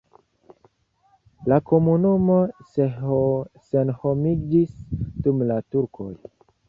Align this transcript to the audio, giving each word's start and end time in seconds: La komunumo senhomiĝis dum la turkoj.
La 1.51 1.59
komunumo 1.71 2.37
senhomiĝis 3.67 4.73
dum 5.05 5.45
la 5.53 5.59
turkoj. 5.77 6.09